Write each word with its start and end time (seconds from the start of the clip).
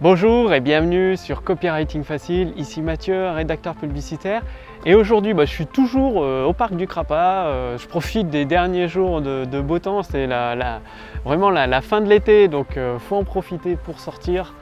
Bonjour 0.00 0.54
et 0.54 0.60
bienvenue 0.60 1.16
sur 1.16 1.42
Copywriting 1.42 2.04
Facile, 2.04 2.52
ici 2.56 2.82
Mathieu, 2.82 3.30
rédacteur 3.30 3.74
publicitaire. 3.74 4.42
Et 4.86 4.94
aujourd'hui, 4.94 5.34
bah, 5.34 5.44
je 5.44 5.50
suis 5.50 5.66
toujours 5.66 6.22
euh, 6.22 6.44
au 6.44 6.52
parc 6.52 6.76
du 6.76 6.86
Crapa. 6.86 7.46
Euh, 7.46 7.76
je 7.78 7.88
profite 7.88 8.30
des 8.30 8.44
derniers 8.44 8.86
jours 8.86 9.20
de, 9.20 9.60
beau 9.60 9.80
temps. 9.80 10.04
C'est 10.04 10.28
vraiment 11.24 11.50
la, 11.50 11.80
fin 11.80 12.00
de 12.00 12.08
l'été, 12.08 12.46
donc 12.46 12.76
euh, 12.76 13.00
faut 13.00 13.16
en 13.16 13.24
profiter 13.24 13.74
pour 13.74 13.98
sortir. 13.98 14.54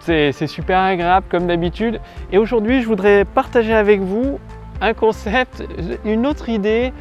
C'est 0.00 0.46
super 0.46 0.78
agréable 0.78 1.24
comme 1.30 1.46
d'habitude. 1.46 1.98
Et 2.30 2.36
aujourd'hui, 2.36 2.82
je 2.82 2.86
voudrais 2.86 3.24
partager 3.24 3.72
avec 3.72 4.02
vous 4.02 4.38
un 4.82 4.92
concept, 4.92 5.64
une 6.04 6.26
autre 6.26 6.50
idée 6.50 6.92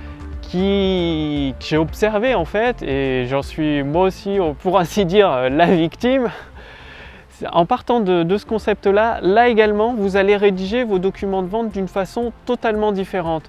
qui, 0.42 1.54
que 1.60 1.66
j'ai 1.66 1.78
observé 1.78 2.36
en 2.36 2.46
fait, 2.46 2.82
et 2.84 3.26
j'en 3.28 3.42
suis 3.42 3.84
moi 3.84 4.04
aussi, 4.04 4.38
pour 4.62 4.80
ainsi 4.80 5.06
dire, 5.06 5.50
la 5.50 5.66
victime 5.66 6.30
en 7.52 7.66
partant 7.66 8.00
de, 8.00 8.38
ce 8.38 8.46
concept-là, 8.46 9.20
là 9.22 9.48
également, 9.48 9.94
vous 9.94 10.16
allez 10.18 10.36
rédiger 10.36 10.84
vos 10.84 11.00
documents 11.00 11.44
de 11.44 11.48
vente 11.48 11.72
d'une 11.72 11.88
façon 11.88 12.32
totalement 12.46 12.92
différente. 12.92 13.44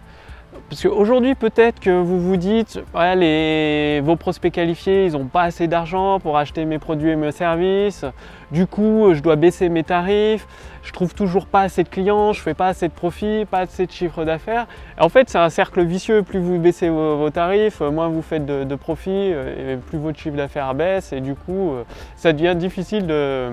Parce 0.68 0.82
qu'aujourd'hui, 0.82 1.34
peut-être 1.34 1.80
que 1.80 1.90
vous 1.90 2.20
vous 2.20 2.36
dites, 2.36 2.80
vos 2.94 4.16
prospects 4.16 4.52
qualifiés, 4.52 5.06
ils 5.06 5.12
n'ont 5.12 5.26
pas 5.26 5.42
assez 5.42 5.66
d'argent 5.66 6.20
pour 6.20 6.36
acheter 6.36 6.64
mes 6.64 6.78
produits 6.78 7.10
et 7.10 7.16
mes 7.16 7.32
services. 7.32 8.04
Du 8.50 8.66
coup, 8.66 9.10
je 9.12 9.20
dois 9.20 9.36
baisser 9.36 9.68
mes 9.68 9.84
tarifs. 9.84 10.46
Je 10.82 10.92
trouve 10.92 11.14
toujours 11.14 11.46
pas 11.46 11.62
assez 11.62 11.84
de 11.84 11.88
clients, 11.88 12.32
je 12.32 12.40
fais 12.40 12.54
pas 12.54 12.68
assez 12.68 12.88
de 12.88 12.92
profit, 12.94 13.44
pas 13.50 13.60
assez 13.60 13.86
de 13.86 13.92
chiffre 13.92 14.24
d'affaires. 14.24 14.66
En 14.98 15.10
fait, 15.10 15.28
c'est 15.28 15.38
un 15.38 15.50
cercle 15.50 15.82
vicieux. 15.84 16.22
Plus 16.22 16.38
vous 16.38 16.58
baissez 16.58 16.88
vos, 16.88 17.28
tarifs, 17.28 17.80
moins 17.80 18.08
vous 18.08 18.22
faites 18.22 18.46
de, 18.46 18.64
de 18.64 18.74
profit, 18.74 19.10
euh, 19.10 19.74
et 19.74 19.76
plus 19.76 19.98
votre 19.98 20.18
chiffre 20.18 20.36
d'affaires 20.36 20.74
baisse. 20.74 21.12
Et 21.12 21.20
du 21.20 21.34
coup, 21.34 21.72
euh, 21.72 21.84
ça 22.16 22.32
devient 22.32 22.54
difficile 22.56 23.06
de, 23.06 23.50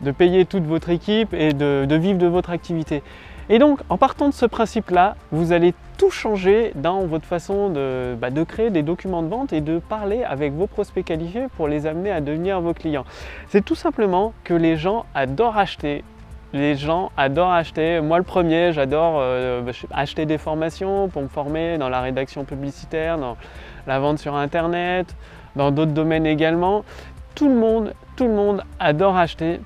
de 0.00 0.10
payer 0.10 0.44
toute 0.44 0.64
votre 0.64 0.90
équipe 0.90 1.32
et 1.34 1.52
de, 1.52 1.94
vivre 1.96 2.18
de 2.18 2.26
votre 2.26 2.50
activité. 2.50 3.02
Et 3.48 3.58
donc, 3.58 3.80
en 3.88 3.96
partant 3.96 4.28
de 4.28 4.34
ce 4.34 4.44
principe-là, 4.44 5.14
vous 5.30 5.52
allez 5.52 5.72
tout 5.98 6.10
changer 6.10 6.72
dans 6.74 7.06
votre 7.06 7.24
façon 7.24 7.72
bah, 8.18 8.30
de, 8.30 8.44
créer 8.44 8.70
des 8.70 8.82
documents 8.82 9.22
de 9.22 9.28
vente 9.28 9.52
et 9.52 9.60
de 9.60 9.78
parler 9.78 10.24
avec 10.24 10.52
vos 10.52 10.66
prospects 10.66 11.04
qualifiés 11.04 11.46
pour 11.56 11.68
les 11.68 11.86
amener 11.86 12.10
à 12.10 12.20
devenir 12.20 12.60
vos 12.60 12.74
clients. 12.74 13.04
C'est 13.48 13.64
tout 13.64 13.76
simplement 13.76 14.32
que 14.42 14.54
les 14.54 14.76
gens 14.76 15.06
adorent 15.14 15.58
acheter. 15.58 16.02
Les 16.52 16.74
gens 16.74 17.12
adorent 17.16 17.52
acheter. 17.52 18.00
Moi, 18.00 18.18
le 18.18 18.24
premier, 18.24 18.72
j'adore 18.72 19.16
euh, 19.18 19.62
bah, 19.62 19.72
acheter 19.92 20.26
des 20.26 20.38
formations 20.38 21.08
pour 21.08 21.22
me 21.22 21.28
former 21.28 21.78
dans 21.78 21.88
la 21.88 22.00
rédaction 22.00 22.44
publicitaire, 22.44 23.16
dans 23.18 23.36
la 23.86 23.98
vente 24.00 24.18
sur 24.18 24.34
Internet, 24.34 25.14
dans 25.54 25.70
d'autres 25.70 25.92
domaines 25.92 26.26
également. 26.26 26.84
Tout 27.34 27.48
le 27.48 27.54
monde, 27.54 27.94
tout 28.16 28.26
le 28.26 28.34
monde 28.34 28.62
adore 28.80 29.16
acheter 29.16 29.60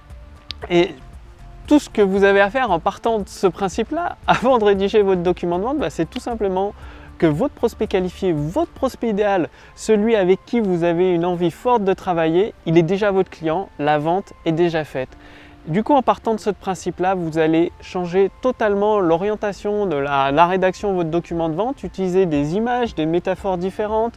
et 0.69 0.95
tout 1.67 1.79
ce 1.79 1.89
que 1.89 2.03
vous 2.03 2.25
avez 2.25 2.41
à 2.41 2.51
faire 2.51 2.71
en 2.71 2.81
partant 2.81 3.21
de 3.21 3.29
ce 3.29 3.47
principe-là, 3.47 4.17
avant 4.27 4.59
de 4.59 4.65
rédiger 4.65 5.03
votre 5.03 5.23
document 5.23 5.59
de 5.59 5.65
vente, 5.65 5.79
bah, 5.79 5.91
c'est 5.91 6.09
tout 6.09 6.21
simplement 6.21 6.75
que 7.19 7.27
votre 7.27 7.55
prospect 7.55 7.87
qualifié, 7.87 8.33
votre 8.33 8.73
prospect 8.73 9.11
idéal, 9.11 9.51
celui 9.77 10.17
avec 10.17 10.41
qui 10.47 10.59
vous 10.59 10.85
avez 10.85 11.15
une 11.15 11.25
envie 11.25 11.51
forte 11.51 11.85
de 11.85 11.93
travailler, 11.93 12.55
il 12.65 12.79
est 12.79 12.83
déjà 12.83 13.11
votre 13.11 13.29
client, 13.29 13.69
la 13.79 13.99
vente 13.99 14.33
est 14.47 14.53
déjà 14.53 14.85
faite. 14.85 15.11
Du 15.67 15.83
coup, 15.85 15.93
en 15.93 16.01
partant 16.01 16.35
de 16.35 16.41
ce 16.41 16.49
principe-là, 16.49 17.15
vous 17.15 17.37
allez 17.37 17.71
changer 17.83 18.31
totalement 18.41 18.99
l'orientation 18.99 19.85
de 19.85 19.97
la, 19.97 20.33
la, 20.33 20.47
rédaction 20.47 20.91
de 20.91 20.97
votre 20.97 21.11
document 21.11 21.51
de 21.51 21.55
vente, 21.55 21.83
utiliser 21.83 22.25
des 22.25 22.55
images, 22.55 22.95
des 22.95 23.05
métaphores 23.05 23.59
différentes, 23.59 24.15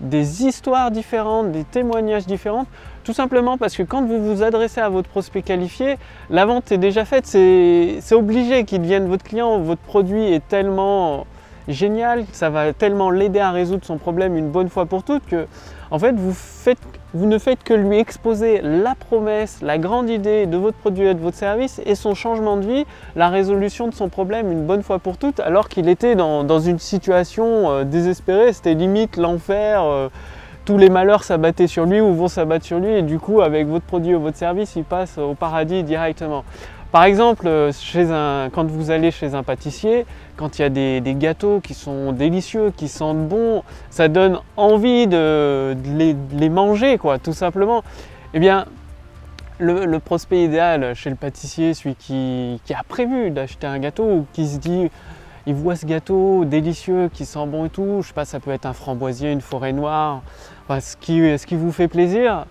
des 0.00 0.44
histoires 0.44 0.92
différentes, 0.92 1.50
des 1.50 1.64
témoignages 1.64 2.26
différents, 2.26 2.66
tout 3.04 3.12
simplement 3.12 3.58
parce 3.58 3.76
que 3.76 3.82
quand 3.82 4.04
vous 4.04 4.24
vous 4.24 4.42
adressez 4.42 4.80
à 4.80 4.88
votre 4.88 5.08
prospect 5.08 5.42
qualifié, 5.42 5.96
la 6.30 6.46
vente 6.46 6.72
est 6.72 6.78
déjà 6.78 7.04
faite, 7.04 7.26
c'est 7.26 8.14
obligé 8.14 8.64
qu'il 8.64 8.80
devienne 8.80 9.06
votre 9.06 9.24
client, 9.24 9.60
votre 9.60 9.82
produit 9.82 10.32
est 10.32 10.46
tellement 10.48 11.26
génial, 11.68 12.24
ça 12.32 12.50
va 12.50 12.72
tellement 12.72 13.10
l'aider 13.10 13.40
à 13.40 13.50
résoudre 13.50 13.84
son 13.84 13.96
problème 13.96 14.36
une 14.36 14.50
bonne 14.50 14.68
fois 14.68 14.86
pour 14.86 15.02
toutes 15.02 15.24
que 15.26 15.46
en 15.90 15.98
fait 15.98 16.14
vous, 16.16 17.26
ne 17.26 17.38
faites 17.38 17.62
que 17.62 17.74
lui 17.74 17.98
exposer 17.98 18.60
la 18.62 18.94
promesse, 18.94 19.60
la 19.62 19.78
grande 19.78 20.10
idée 20.10 20.46
de 20.46 20.56
votre 20.56 20.76
produit 20.76 21.06
et 21.06 21.14
de 21.14 21.20
votre 21.20 21.36
service 21.36 21.80
et 21.86 21.94
son 21.94 22.14
changement 22.14 22.56
de 22.56 22.66
vie, 22.66 22.86
la 23.16 23.28
résolution 23.28 23.86
de 23.86 23.94
son 23.94 24.08
problème 24.08 24.50
une 24.50 24.66
bonne 24.66 24.82
fois 24.82 24.98
pour 24.98 25.16
toutes 25.16 25.40
alors 25.40 25.68
qu'il 25.68 25.88
était 25.88 26.16
dans, 26.16 26.58
une 26.58 26.78
situation 26.78 27.70
euh, 27.70 27.84
désespérée, 27.84 28.52
c'était 28.52 28.74
limite 28.74 29.16
l'enfer. 29.16 29.84
Euh, 29.84 30.08
tous 30.64 30.78
les 30.78 30.88
malheurs 30.88 31.24
s'abattaient 31.24 31.66
sur 31.66 31.84
lui 31.84 32.00
ou 32.00 32.14
vont 32.14 32.28
s'abattre 32.28 32.64
sur 32.64 32.78
lui 32.78 32.90
et 32.90 33.02
du 33.02 33.18
coup 33.18 33.40
avec 33.40 33.66
votre 33.66 33.84
produit 33.84 34.14
ou 34.14 34.20
votre 34.20 34.36
service 34.36 34.76
il 34.76 34.84
passe 34.84 35.18
au 35.18 35.34
paradis 35.34 35.82
directement. 35.82 36.44
Par 36.94 37.02
exemple, 37.02 37.46
euh, 37.48 37.72
quand 38.52 38.70
vous 38.70 38.92
allez 38.92 39.10
chez 39.10 39.34
un 39.34 39.42
pâtissier, 39.42 40.06
quand 40.36 40.60
il 40.60 40.62
y 40.62 40.64
a 40.64 40.68
des, 40.68 41.16
gâteaux 41.16 41.58
qui 41.58 41.74
sont 41.74 42.12
délicieux, 42.12 42.72
qui 42.76 42.86
sentent 42.86 43.26
bon, 43.26 43.64
ça 43.90 44.06
donne 44.06 44.38
envie 44.56 45.08
de, 45.08 45.74
les, 45.96 46.48
manger, 46.48 46.96
quoi, 46.98 47.18
tout 47.18 47.32
simplement. 47.32 47.82
Eh 48.32 48.38
bien, 48.38 48.66
le, 49.58 49.98
prospect 49.98 50.44
idéal 50.44 50.94
chez 50.94 51.10
le 51.10 51.16
pâtissier, 51.16 51.74
celui 51.74 51.96
qui, 51.96 52.60
a 52.72 52.84
prévu 52.84 53.32
d'acheter 53.32 53.66
un 53.66 53.80
gâteau 53.80 54.04
ou 54.04 54.26
qui 54.32 54.46
se 54.46 54.58
dit, 54.58 54.88
il 55.46 55.54
voit 55.54 55.76
ce 55.76 55.86
gâteau 55.86 56.44
délicieux 56.44 57.10
qui 57.12 57.24
sent 57.24 57.46
bon 57.46 57.66
et 57.66 57.70
tout, 57.70 58.00
je 58.02 58.08
sais 58.08 58.14
pas, 58.14 58.24
ça 58.24 58.40
peut 58.40 58.50
être 58.50 58.66
un 58.66 58.72
framboisier, 58.72 59.30
une 59.32 59.40
forêt 59.40 59.72
noire, 59.72 60.22
ce, 60.68 60.96
qui, 60.96 61.18
ce 61.38 61.46
qui 61.46 61.56
vous 61.56 61.72
fait 61.72 61.88
plaisir, 61.88 62.46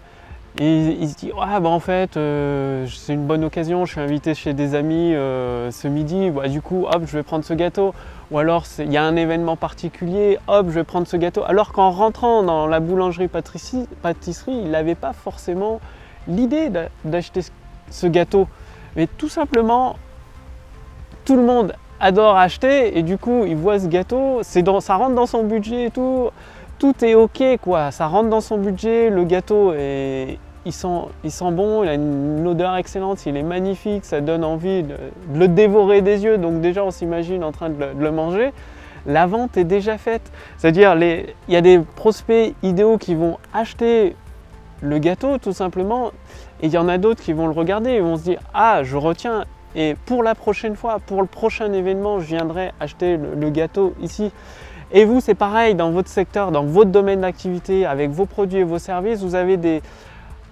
et 0.59 0.89
il 1.01 1.09
se 1.09 1.15
dit, 1.15 1.31
ah 1.41 1.59
bah 1.59 1.69
en 1.69 1.79
fait, 1.79 2.15
euh, 2.15 2.85
c'est 2.87 3.13
une 3.13 3.25
bonne 3.25 3.43
occasion, 3.43 3.85
je 3.85 3.93
suis 3.93 4.01
invité 4.01 4.35
chez 4.35 4.53
des 4.53 4.75
amis 4.75 5.15
euh, 5.15 5.71
ce 5.71 5.87
midi, 5.87 6.29
bah, 6.29 6.47
du 6.47 6.61
coup, 6.61 6.85
hop, 6.85 7.03
je 7.07 7.17
vais 7.17 7.23
prendre 7.23 7.43
ce 7.43 7.55
gâteau. 7.55 7.95
Ou 8.29 8.37
alors, 8.37 8.65
il 8.77 8.91
y 8.91 8.97
a 8.97 9.03
un 9.03 9.15
événement 9.15 9.55
particulier, 9.55 10.37
hop, 10.47 10.67
je 10.69 10.73
vais 10.73 10.83
prendre 10.83 11.07
ce 11.07 11.17
gâteau. 11.17 11.43
Alors 11.43 11.71
qu'en 11.71 11.89
rentrant 11.89 12.43
dans 12.43 12.67
la 12.67 12.79
boulangerie-pâtisserie, 12.79 13.87
il 14.47 14.69
n'avait 14.69 14.93
pas 14.93 15.13
forcément 15.13 15.81
l'idée 16.27 16.69
d'acheter 17.03 17.41
ce 17.89 18.05
gâteau. 18.05 18.47
Mais 18.95 19.07
tout 19.07 19.29
simplement, 19.29 19.95
tout 21.25 21.35
le 21.35 21.43
monde 21.43 21.73
adore 21.99 22.37
acheter 22.37 22.97
et 22.97 23.03
du 23.03 23.17
coup, 23.17 23.45
il 23.45 23.55
voit 23.55 23.79
ce 23.79 23.87
gâteau, 23.87 24.41
dans, 24.63 24.79
ça 24.81 24.95
rentre 24.95 25.15
dans 25.15 25.25
son 25.25 25.43
budget 25.43 25.85
et 25.85 25.91
tout. 25.91 26.29
Tout 26.79 27.05
est 27.05 27.15
ok 27.15 27.41
quoi, 27.61 27.91
ça 27.91 28.07
rentre 28.07 28.29
dans 28.29 28.41
son 28.41 28.57
budget, 28.57 29.09
le 29.09 29.23
gâteau 29.23 29.73
est, 29.73 30.37
il 30.65 30.73
sent, 30.73 30.87
il 31.23 31.31
sent 31.31 31.51
bon, 31.51 31.83
il 31.83 31.89
a 31.89 31.93
une 31.93 32.45
odeur 32.47 32.75
excellente, 32.75 33.25
il 33.25 33.37
est 33.37 33.43
magnifique, 33.43 34.05
ça 34.05 34.21
donne 34.21 34.43
envie 34.43 34.83
de, 34.83 34.95
le 35.33 35.47
dévorer 35.47 36.01
des 36.01 36.23
yeux, 36.23 36.37
donc 36.37 36.61
déjà 36.61 36.83
on 36.83 36.91
s'imagine 36.91 37.43
en 37.43 37.51
train 37.51 37.69
de 37.69 37.75
le, 37.97 38.11
manger. 38.11 38.51
La 39.05 39.25
vente 39.25 39.57
est 39.57 39.65
déjà 39.65 39.97
faite, 39.97 40.31
c'est-à-dire 40.57 40.95
il 40.95 41.25
y 41.49 41.55
a 41.55 41.61
des 41.61 41.79
prospects 41.95 42.55
idéaux 42.63 42.97
qui 42.97 43.15
vont 43.15 43.37
acheter 43.53 44.15
le 44.81 44.97
gâteau 44.99 45.37
tout 45.37 45.53
simplement, 45.53 46.11
et 46.61 46.67
il 46.67 46.73
y 46.73 46.77
en 46.77 46.87
a 46.87 46.97
d'autres 46.97 47.21
qui 47.21 47.33
vont 47.33 47.47
le 47.47 47.53
regarder 47.53 47.91
et 47.91 47.99
vont 47.99 48.17
se 48.17 48.23
dire 48.23 48.39
ah 48.53 48.83
je 48.83 48.95
retiens 48.95 49.45
et 49.75 49.95
pour 50.06 50.23
la 50.23 50.35
prochaine 50.35 50.75
fois, 50.75 51.00
pour 51.00 51.22
le 51.22 51.28
prochain 51.28 51.72
événement, 51.73 52.19
je 52.19 52.25
viendrai 52.25 52.72
acheter 52.79 53.17
le 53.17 53.50
gâteau 53.50 53.94
ici. 54.01 54.31
Et 54.91 55.06
vous, 55.06 55.22
c'est 55.22 55.35
pareil 55.35 55.73
dans 55.73 55.89
votre 55.91 56.09
secteur, 56.09 56.51
dans 56.51 56.63
votre 56.63 56.91
domaine 56.91 57.22
d'activité, 57.22 57.85
avec 57.85 58.11
vos 58.11 58.28
produits 58.28 58.59
et 58.59 58.63
vos 58.63 58.79
services, 58.79 59.22
vous 59.22 59.35
avez 59.35 59.57
des... 59.57 59.81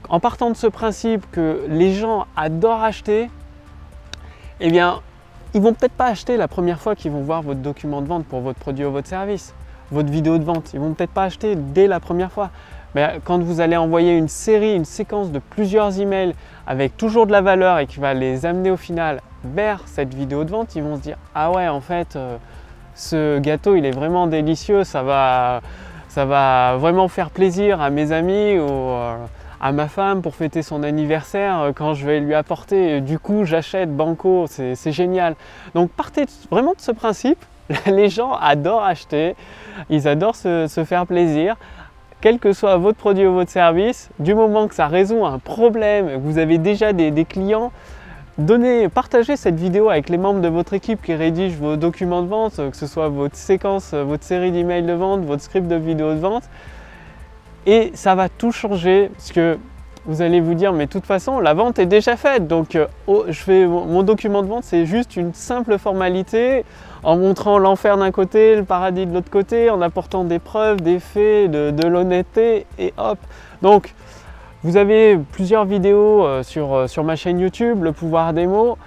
En 0.10 0.20
partant 0.20 0.50
de 0.50 0.56
ce 0.56 0.66
principe 0.66 1.30
que 1.32 1.62
les 1.70 1.94
gens 1.94 2.26
adorent 2.36 2.82
acheter, 2.82 3.30
eh 4.60 4.72
bien, 4.72 5.00
ils 5.54 5.62
vont 5.62 5.74
peut-être 5.74 5.94
pas 5.94 6.08
acheter 6.08 6.38
la 6.38 6.48
première 6.48 6.80
fois 6.80 6.96
qu'ils 6.96 7.12
vont 7.12 7.22
voir 7.22 7.44
votre 7.44 7.60
document 7.60 8.02
de 8.02 8.08
vente 8.08 8.26
pour 8.26 8.42
votre 8.42 8.60
produit 8.60 8.84
ou 8.84 8.92
votre 8.92 9.08
service, 9.08 9.54
votre 9.92 10.10
vidéo 10.10 10.40
de 10.40 10.44
vente. 10.44 10.74
Ils 10.74 10.80
vont 10.80 10.94
peut-être 10.94 11.12
pas 11.12 11.24
acheter 11.24 11.56
dès 11.56 11.86
la 11.88 12.00
première 12.00 12.32
fois. 12.32 12.50
Mais 12.96 13.20
quand 13.24 13.42
vous 13.42 13.62
allez 13.62 13.78
envoyer 13.78 14.18
une 14.18 14.28
série, 14.28 14.76
une 14.76 14.86
séquence 14.86 15.32
de 15.32 15.40
plusieurs 15.40 16.00
emails 16.00 16.34
avec 16.68 16.98
toujours 16.98 17.26
de 17.26 17.32
la 17.32 17.42
valeur 17.42 17.80
et 17.80 17.88
qui 17.88 18.00
va 18.00 18.14
les 18.14 18.46
amener 18.46 18.72
au 18.72 18.78
final 18.78 19.22
vers 19.44 19.82
cette 19.86 20.14
vidéo 20.14 20.44
de 20.44 20.52
vente, 20.52 20.76
ils 20.76 20.84
vont 20.84 20.98
se 20.98 21.02
dire 21.02 21.18
ah 21.34 21.52
ouais 21.52 21.68
en 21.68 21.82
fait 21.82 22.16
euh, 22.16 22.38
ce 22.96 23.40
gâteau 23.40 23.76
il 23.76 23.86
est 23.86 23.92
vraiment 23.92 24.28
délicieux, 24.28 24.84
ça 24.84 25.04
va, 25.04 25.62
ça 26.10 26.26
va 26.26 26.76
vraiment 26.78 27.08
faire 27.08 27.30
plaisir 27.30 27.82
à 27.82 27.90
mes 27.90 28.12
amis 28.12 28.60
ou 28.60 28.70
euh, 28.70 29.16
à 29.62 29.72
ma 29.72 29.88
femme 29.88 30.22
pour 30.22 30.36
fêter 30.36 30.64
son 30.64 30.84
anniversaire 30.84 31.60
euh, 31.60 31.72
quand 31.74 31.94
je 31.94 32.06
vais 32.06 32.20
lui 32.20 32.34
apporter. 32.34 33.00
Du 33.00 33.20
coup, 33.20 33.46
j'achète 33.46 33.96
Banco, 33.96 34.46
c'est 34.48 34.92
génial. 34.92 35.36
Donc 35.76 35.92
partez 35.92 36.26
vraiment 36.50 36.74
de 36.74 36.82
ce 36.82 36.92
principe. 36.92 37.44
Les 37.86 38.10
gens 38.10 38.34
adorent 38.34 38.84
acheter, 38.84 39.36
ils 39.90 40.08
adorent 40.08 40.36
se, 40.36 40.84
faire 40.86 41.06
plaisir 41.06 41.56
quel 42.22 42.40
que 42.40 42.54
soit 42.54 42.78
votre 42.78 42.98
produit 42.98 43.26
ou 43.26 43.34
votre 43.34 43.52
service, 43.52 44.10
du 44.20 44.34
moment 44.34 44.68
que 44.68 44.76
ça 44.76 44.88
résout 44.88 45.26
un 45.26 45.40
problème, 45.40 46.08
que 46.08 46.18
vous 46.18 46.38
avez 46.38 46.58
déjà 46.58 46.94
des 46.94 47.26
clients, 47.26 47.72
Donnez, 48.38 48.88
partagez 48.88 49.36
cette 49.36 49.60
vidéo 49.60 49.90
avec 49.90 50.10
les 50.10 50.18
membres 50.18 50.40
de 50.40 50.48
votre 50.48 50.74
équipe 50.74 51.02
qui 51.02 51.14
rédigent 51.14 51.58
vos 51.58 51.76
documents 51.76 52.24
de 52.24 52.28
vente, 52.28 52.56
que 52.56 52.78
ce 52.78 52.88
soit 52.88 53.10
votre 53.10 53.36
séquence, 53.36 53.94
votre 53.94 54.24
série 54.24 54.52
d'emails 54.52 54.84
de 54.84 54.94
vente, 54.94 55.26
votre 55.26 55.44
script 55.44 55.68
de 55.68 55.76
vidéo 55.76 56.14
de 56.14 56.20
vente. 56.20 56.44
Et 57.66 57.92
ça 57.94 58.16
va 58.16 58.30
tout 58.30 58.52
changer 58.52 59.10
parce 59.10 59.34
que 59.34 59.60
vous 60.06 60.22
allez 60.22 60.42
vous 60.42 60.56
dire, 60.56 60.74
mais 60.74 60.88
de 60.88 60.92
toute 60.92 61.06
façon, 61.06 61.40
la 61.40 61.54
vente 61.54 61.78
est 61.78 61.86
déjà 61.86 62.18
faite. 62.18 62.48
Donc, 62.48 62.76
euh, 62.76 62.88
oh, 63.08 63.26
je 63.28 63.40
fais 63.40 63.66
mon 63.66 64.04
document 64.04 64.42
de 64.42 64.48
vente, 64.48 64.64
c'est 64.64 64.86
juste 64.86 65.16
une 65.16 65.34
simple 65.34 65.78
formalité 65.78 66.66
en 67.04 67.18
montrant 67.18 67.60
l'enfer 67.60 67.98
d'un 67.98 68.12
côté, 68.12 68.56
le 68.56 68.64
paradis 68.64 69.06
de 69.06 69.14
l'autre 69.14 69.30
côté, 69.30 69.70
en 69.70 69.82
apportant 69.82 70.24
des 70.24 70.40
preuves, 70.40 70.82
des 70.82 71.00
faits, 71.00 71.52
de, 71.52 71.88
l'honnêteté, 71.88 72.66
et 72.80 72.94
hop. 72.98 73.20
Donc, 73.62 73.94
vous 74.64 74.78
avez 74.78 75.18
plusieurs 75.32 75.66
vidéos 75.66 76.26
euh, 76.26 76.44
sur, 76.44 76.74
euh, 76.74 76.88
sur 76.88 77.04
ma 77.04 77.16
chaîne 77.16 77.40
YouTube, 77.40 77.84
le 77.84 77.92
pouvoir 77.92 78.34
des 78.34 78.48
mots, 78.48 78.78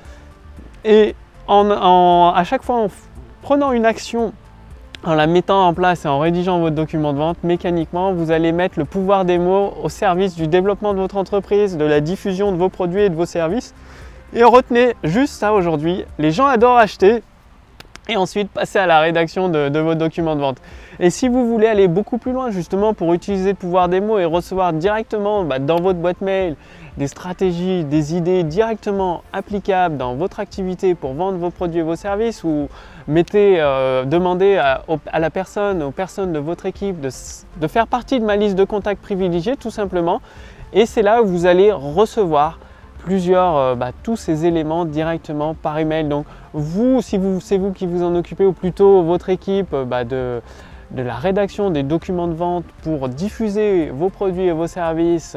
et 0.85 1.15
en, 1.47 2.33
à 2.35 2.45
chaque 2.45 2.63
fois 2.63 2.77
en 2.77 2.89
prenant 3.43 3.73
une 3.73 3.85
action 3.85 4.33
en 5.05 5.15
la 5.15 5.27
mettant 5.27 5.67
en 5.67 5.75
place 5.75 6.05
et 6.05 6.09
en 6.09 6.19
rédigeant 6.19 6.59
votre 6.59 6.75
document 6.75 7.13
de 7.13 7.19
vente, 7.19 7.37
mécaniquement, 7.45 8.13
vous 8.13 8.31
allez 8.31 8.53
mettre 8.53 8.79
le 8.79 8.85
pouvoir 8.85 9.25
des 9.25 9.39
mots 9.39 9.75
au 9.83 9.89
service 9.89 10.35
du 10.35 10.49
développement 10.49 10.95
de 10.95 10.99
votre 10.99 11.17
entreprise, 11.17 11.77
de 11.77 11.85
la 11.85 12.01
diffusion 12.01 12.53
de 12.53 12.57
vos 12.57 12.71
produits 12.71 13.03
et 13.03 13.09
de 13.11 13.15
vos 13.15 13.27
services. 13.27 13.75
Et 14.33 14.43
retenez 14.43 14.95
juste 15.05 15.35
ça 15.35 15.53
aujourd'hui, 15.53 16.05
les 16.19 16.31
gens 16.31 16.47
adorent 16.47 16.79
acheter 16.79 17.23
et 18.09 18.17
ensuite 18.17 18.51
passer 18.51 18.79
à 18.79 18.87
la 18.87 19.01
rédaction 19.01 19.49
de, 19.49 19.69
de 19.69 19.79
votre 19.79 19.99
document 19.99 20.37
de 20.37 20.41
vente. 20.41 20.59
Et 21.01 21.11
si 21.11 21.29
vous 21.29 21.47
voulez 21.47 21.67
aller 21.67 21.89
beaucoup 21.89 22.19
plus 22.19 22.33
loin 22.33 22.51
justement 22.51 22.95
pour 22.95 23.15
utiliser 23.15 23.51
le 23.51 23.57
pouvoir 23.57 23.89
des 23.89 24.01
mots 24.01 24.19
et 24.19 24.25
recevoir 24.25 24.73
directement 24.73 25.45
bah, 25.45 25.59
dans 25.59 25.81
votre 25.81 25.99
boîte 25.99 26.21
mail 26.21 26.57
des 26.97 27.09
stratégies, 27.09 27.85
des 27.85 28.15
idées 28.15 28.45
directement 28.45 29.23
applicables 29.33 29.97
dans 29.97 30.15
votre 30.15 30.41
activité 30.41 30.95
pour 30.95 31.15
vendre 31.15 31.39
vos 31.39 31.51
produits 31.51 31.81
et 31.81 31.83
vos 31.83 31.97
services 31.97 32.45
ou 32.45 32.69
mettez, 33.09 33.57
euh, 33.59 34.05
demandez 34.05 34.57
à, 34.57 35.19
la 35.19 35.31
personne, 35.31 35.83
aux 35.83 35.91
personnes 35.91 36.33
de 36.33 36.39
votre 36.39 36.67
équipe 36.67 37.01
de, 37.01 37.67
faire 37.67 37.87
partie 37.89 38.21
de 38.21 38.25
ma 38.25 38.37
liste 38.37 38.55
de 38.55 38.65
contacts 38.65 39.03
privilégiés 39.03 39.57
tout 39.57 39.71
simplement. 39.71 40.21
Et 40.73 40.87
c'est 40.87 41.03
là 41.03 41.23
où 41.23 41.27
vous 41.27 41.47
allez 41.47 41.73
recevoir 41.73 42.59
plusieurs, 42.99 43.57
euh, 43.57 43.75
bah, 43.75 43.91
tous 44.03 44.17
ces 44.17 44.47
éléments 44.47 44.85
directement 44.85 45.55
par 45.55 45.79
email. 45.79 46.05
Donc 46.05 46.27
vous, 46.53 47.03
si 47.03 47.19
vous, 47.19 47.41
c'est 47.41 47.59
vous 47.59 47.73
qui 47.73 47.87
vous 47.87 48.03
en 48.05 48.15
occupez 48.15 48.47
ou 48.47 48.53
plutôt 48.53 49.03
votre 49.03 49.31
équipe 49.31 49.75
euh, 49.75 49.85
bah, 49.85 50.05
de, 50.05 50.41
de 50.93 51.03
la 51.03 51.15
rédaction 51.15 51.71
des 51.71 51.83
documents 51.83 52.29
de 52.29 52.35
vente 52.35 52.65
pour 52.83 53.09
diffuser 53.09 53.91
vos 53.91 54.11
produits 54.11 54.45
et 54.45 54.53
vos 54.53 54.69
services 54.69 55.37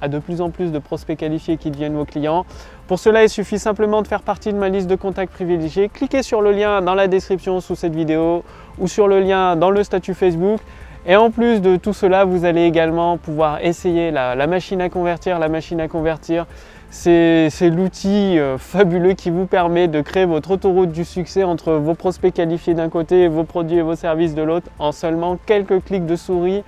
à 0.00 0.08
de 0.08 0.18
plus 0.18 0.40
en 0.40 0.50
plus 0.50 0.72
de 0.72 0.78
prospects 0.78 1.16
qualifiés 1.16 1.56
qui 1.56 1.70
deviennent 1.70 1.96
vos 1.96 2.04
clients. 2.04 2.44
Pour 2.86 2.98
cela, 2.98 3.22
il 3.22 3.28
suffit 3.28 3.58
simplement 3.58 4.02
de 4.02 4.08
faire 4.08 4.22
partie 4.22 4.52
de 4.52 4.58
ma 4.58 4.68
liste 4.68 4.88
de 4.88 4.96
contacts 4.96 5.32
privilégiés. 5.32 5.88
Cliquez 5.88 6.22
sur 6.22 6.42
le 6.42 6.52
lien 6.52 6.82
dans 6.82 6.94
la 6.94 7.06
description 7.06 7.60
sous 7.60 7.76
cette 7.76 7.94
vidéo 7.94 8.42
ou 8.78 8.88
sur 8.88 9.06
le 9.06 9.20
lien 9.20 9.56
dans 9.56 9.70
le 9.70 9.84
statut 9.84 10.14
Facebook. 10.14 10.60
Et 11.06 11.16
en 11.16 11.30
plus 11.30 11.62
de 11.62 11.76
tout 11.76 11.94
cela, 11.94 12.24
vous 12.24 12.44
allez 12.44 12.64
également 12.64 13.16
pouvoir 13.16 13.64
essayer 13.64 14.10
la, 14.10 14.46
machine 14.46 14.80
à 14.82 14.90
convertir. 14.90 15.38
La 15.38 15.48
machine 15.48 15.80
à 15.80 15.88
convertir, 15.88 16.46
c'est 16.90 17.50
l'outil 17.62 18.38
euh, 18.38 18.58
fabuleux 18.58 19.14
qui 19.14 19.30
vous 19.30 19.46
permet 19.46 19.88
de 19.88 20.02
créer 20.02 20.26
votre 20.26 20.50
autoroute 20.50 20.92
du 20.92 21.04
succès 21.04 21.42
entre 21.42 21.72
vos 21.72 21.94
prospects 21.94 22.34
qualifiés 22.34 22.74
d'un 22.74 22.90
côté 22.90 23.22
et 23.22 23.28
vos 23.28 23.44
produits 23.44 23.78
et 23.78 23.82
vos 23.82 23.94
services 23.94 24.34
de 24.34 24.42
l'autre 24.42 24.68
en 24.78 24.92
seulement 24.92 25.38
quelques 25.46 25.82
clics 25.84 26.06
de 26.06 26.16
souris, 26.16 26.64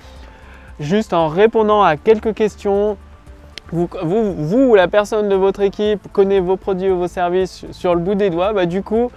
juste 0.80 1.12
en 1.12 1.28
répondant 1.28 1.82
à 1.82 1.96
quelques 1.96 2.34
questions, 2.34 2.96
vous, 3.70 3.88
vous, 4.02 4.58
ou 4.58 4.74
la 4.74 4.88
personne 4.88 5.28
de 5.28 5.34
votre 5.34 5.60
équipe 5.60 6.00
connaît 6.12 6.40
vos 6.40 6.56
produits 6.56 6.90
ou 6.90 6.98
vos 6.98 7.08
services 7.08 7.64
sur 7.70 7.94
le 7.94 8.00
bout 8.00 8.14
des 8.14 8.30
doigts, 8.30 8.52
bah, 8.52 8.66
du 8.66 8.82
coup, 8.82 9.10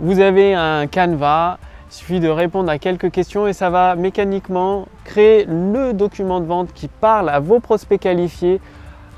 vous 0.00 0.20
avez 0.20 0.54
un 0.54 0.86
canevas. 0.86 1.58
Il 1.90 1.94
suffit 1.94 2.20
de 2.20 2.28
répondre 2.28 2.70
à 2.70 2.78
quelques 2.78 3.10
questions 3.10 3.48
et 3.48 3.52
ça 3.52 3.68
va 3.68 3.96
mécaniquement 3.96 4.86
créer 5.04 5.44
le 5.44 5.92
document 5.92 6.40
de 6.40 6.46
vente 6.46 6.72
qui 6.72 6.86
parle 6.86 7.28
à 7.28 7.40
vos 7.40 7.58
prospects 7.58 7.98
qualifiés, 7.98 8.60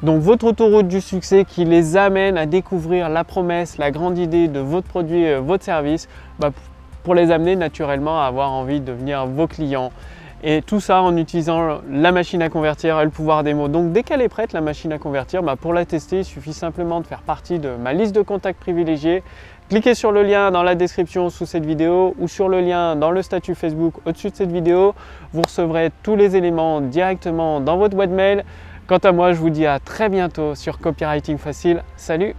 donc 0.02 0.22
votre 0.22 0.46
autoroute 0.46 0.88
du 0.88 1.02
succès 1.02 1.44
qui 1.44 1.66
les 1.66 1.98
amène 1.98 2.38
à 2.38 2.46
découvrir 2.46 3.10
la 3.10 3.24
promesse, 3.24 3.76
la 3.76 3.90
grande 3.90 4.16
idée 4.16 4.48
de 4.48 4.58
votre 4.58 4.88
produit, 4.88 5.34
votre 5.34 5.64
service, 5.64 6.08
bah, 6.38 6.50
pour 7.02 7.14
les 7.14 7.30
amener 7.30 7.56
naturellement 7.56 8.22
à 8.22 8.24
avoir 8.24 8.50
envie 8.50 8.80
de 8.80 8.86
devenir 8.86 9.26
vos 9.26 9.46
clients. 9.46 9.92
Et 10.44 10.60
tout 10.60 10.80
ça 10.80 11.02
en 11.02 11.16
utilisant 11.16 11.78
la 11.88 12.10
machine 12.10 12.42
à 12.42 12.48
convertir 12.48 12.98
et 12.98 13.04
le 13.04 13.10
pouvoir 13.10 13.44
des 13.44 13.54
mots. 13.54 13.68
Donc 13.68 13.92
dès 13.92 14.02
qu'elle 14.02 14.20
est 14.20 14.28
prête, 14.28 14.52
la 14.52 14.60
machine 14.60 14.92
à 14.92 14.98
convertir, 14.98 15.42
bah, 15.42 15.54
pour 15.54 15.72
la 15.72 15.84
tester, 15.84 16.18
il 16.18 16.24
suffit 16.24 16.52
simplement 16.52 17.00
de 17.00 17.06
faire 17.06 17.22
partie 17.22 17.60
de 17.60 17.70
ma 17.76 17.92
liste 17.92 18.12
de 18.12 18.22
contacts 18.22 18.58
privilégiés. 18.58 19.22
Cliquez 19.68 19.94
sur 19.94 20.10
le 20.10 20.24
lien 20.24 20.50
dans 20.50 20.64
la 20.64 20.74
description 20.74 21.30
sous 21.30 21.46
cette 21.46 21.64
vidéo 21.64 22.14
ou 22.18 22.26
sur 22.26 22.48
le 22.48 22.60
lien 22.60 22.96
dans 22.96 23.12
le 23.12 23.22
statut 23.22 23.54
Facebook 23.54 23.94
au-dessus 24.04 24.30
de 24.30 24.36
cette 24.36 24.52
vidéo. 24.52 24.94
Vous 25.32 25.42
recevrez 25.42 25.90
tous 26.02 26.16
les 26.16 26.34
éléments 26.36 26.80
directement 26.80 27.60
dans 27.60 27.76
votre 27.76 27.94
boîte 27.94 28.10
mail. 28.10 28.44
Quant 28.88 28.98
à 28.98 29.12
moi, 29.12 29.32
je 29.32 29.38
vous 29.38 29.50
dis 29.50 29.64
à 29.64 29.78
très 29.78 30.08
bientôt 30.08 30.56
sur 30.56 30.78
Copywriting 30.78 31.38
Facile. 31.38 31.84
Salut 31.96 32.34